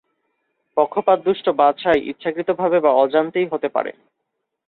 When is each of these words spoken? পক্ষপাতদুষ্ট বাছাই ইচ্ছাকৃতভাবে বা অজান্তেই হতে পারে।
পক্ষপাতদুষ্ট 0.77 1.45
বাছাই 1.49 1.99
ইচ্ছাকৃতভাবে 2.01 2.77
বা 2.79 2.91
অজান্তেই 2.93 3.47
হতে 3.51 3.67
পারে। 3.69 3.91